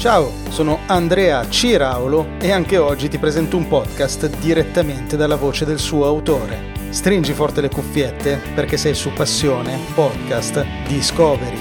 Ciao, 0.00 0.32
sono 0.48 0.78
Andrea 0.86 1.46
Ciraulo 1.50 2.38
e 2.40 2.50
anche 2.50 2.78
oggi 2.78 3.08
ti 3.10 3.18
presento 3.18 3.58
un 3.58 3.68
podcast 3.68 4.38
direttamente 4.38 5.14
dalla 5.14 5.36
voce 5.36 5.66
del 5.66 5.78
suo 5.78 6.06
autore. 6.06 6.72
Stringi 6.88 7.34
forte 7.34 7.60
le 7.60 7.68
cuffiette 7.68 8.40
perché 8.54 8.78
sei 8.78 8.94
su 8.94 9.12
Passione 9.12 9.78
Podcast 9.92 10.64
Discovery. 10.88 11.58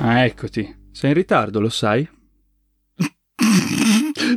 Ah, 0.00 0.24
eccoti. 0.26 0.90
Sei 0.92 1.08
in 1.08 1.16
ritardo, 1.16 1.58
lo 1.58 1.70
sai? 1.70 2.06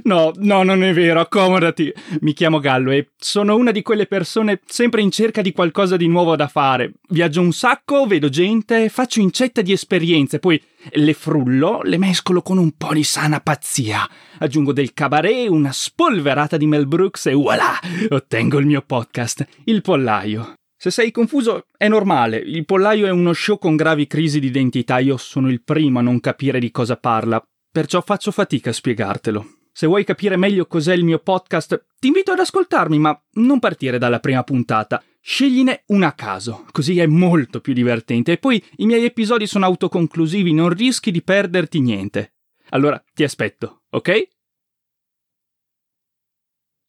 No, 0.03 0.31
no, 0.35 0.63
non 0.63 0.83
è 0.83 0.93
vero, 0.93 1.19
accomodati. 1.19 1.91
Mi 2.21 2.33
chiamo 2.33 2.59
Gallo 2.59 2.91
e 2.91 3.09
sono 3.17 3.55
una 3.55 3.71
di 3.71 3.81
quelle 3.81 4.05
persone 4.05 4.59
sempre 4.65 5.01
in 5.01 5.11
cerca 5.11 5.41
di 5.41 5.51
qualcosa 5.51 5.97
di 5.97 6.07
nuovo 6.07 6.35
da 6.35 6.47
fare. 6.47 6.93
Viaggio 7.09 7.41
un 7.41 7.51
sacco, 7.51 8.05
vedo 8.05 8.29
gente, 8.29 8.89
faccio 8.89 9.19
incetta 9.19 9.61
di 9.61 9.71
esperienze, 9.71 10.39
poi 10.39 10.61
le 10.91 11.13
frullo, 11.13 11.81
le 11.83 11.97
mescolo 11.97 12.41
con 12.41 12.57
un 12.57 12.71
po' 12.77 12.93
di 12.93 13.03
sana 13.03 13.39
pazzia. 13.39 14.07
Aggiungo 14.39 14.73
del 14.73 14.93
cabaret, 14.93 15.49
una 15.49 15.71
spolverata 15.71 16.57
di 16.57 16.67
Mel 16.67 16.87
Brooks 16.87 17.27
e 17.27 17.33
voilà! 17.33 17.79
Ottengo 18.09 18.59
il 18.59 18.65
mio 18.65 18.83
podcast, 18.85 19.45
Il 19.65 19.81
Pollaio. 19.81 20.53
Se 20.77 20.91
sei 20.91 21.09
confuso, 21.11 21.65
è 21.77 21.87
normale. 21.87 22.37
Il 22.37 22.65
Pollaio 22.65 23.07
è 23.07 23.09
uno 23.09 23.33
show 23.33 23.57
con 23.57 23.75
gravi 23.75 24.07
crisi 24.07 24.39
di 24.39 24.47
identità. 24.47 24.99
Io 24.99 25.17
sono 25.17 25.49
il 25.49 25.63
primo 25.63 25.99
a 25.99 26.03
non 26.03 26.19
capire 26.19 26.59
di 26.59 26.69
cosa 26.69 26.97
parla, 26.97 27.43
perciò 27.71 28.01
faccio 28.01 28.31
fatica 28.31 28.69
a 28.69 28.73
spiegartelo. 28.73 29.47
Se 29.77 29.87
vuoi 29.87 30.05
capire 30.05 30.37
meglio 30.37 30.67
cos'è 30.67 30.93
il 30.93 31.03
mio 31.03 31.19
podcast, 31.19 31.87
ti 31.99 32.07
invito 32.07 32.31
ad 32.31 32.39
ascoltarmi, 32.39 32.97
ma 32.97 33.21
non 33.33 33.59
partire 33.59 33.97
dalla 33.97 34.21
prima 34.21 34.41
puntata. 34.41 35.03
Scegliene 35.19 35.83
una 35.87 36.07
a 36.07 36.13
caso, 36.13 36.65
così 36.71 36.97
è 36.97 37.05
molto 37.05 37.59
più 37.59 37.73
divertente. 37.73 38.31
E 38.31 38.37
poi 38.37 38.63
i 38.77 38.85
miei 38.85 39.03
episodi 39.03 39.45
sono 39.45 39.65
autoconclusivi, 39.65 40.53
non 40.53 40.69
rischi 40.69 41.11
di 41.11 41.21
perderti 41.21 41.81
niente. 41.81 42.35
Allora 42.69 43.03
ti 43.13 43.25
aspetto, 43.25 43.81
ok? 43.89 44.27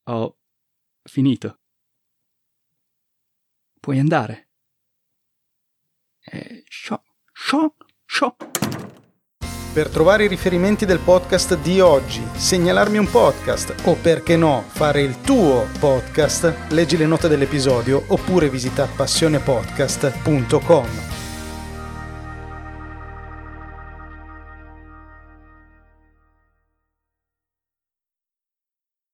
Ho 0.04 0.38
finito. 1.02 1.58
Puoi 3.80 3.98
andare. 3.98 4.50
Eh, 6.20 6.62
sciò, 6.68 7.02
sciò, 7.32 7.74
sciò. 8.04 8.36
Per 9.76 9.90
trovare 9.90 10.24
i 10.24 10.28
riferimenti 10.28 10.86
del 10.86 11.00
podcast 11.00 11.58
di 11.58 11.80
oggi, 11.80 12.26
segnalarmi 12.34 12.96
un 12.96 13.10
podcast 13.10 13.74
o 13.82 13.94
perché 13.94 14.34
no 14.34 14.64
fare 14.68 15.02
il 15.02 15.20
tuo 15.20 15.66
podcast, 15.78 16.70
leggi 16.70 16.96
le 16.96 17.04
note 17.04 17.28
dell'episodio 17.28 18.02
oppure 18.06 18.48
visita 18.48 18.88
passionepodcast.com. 18.96 21.15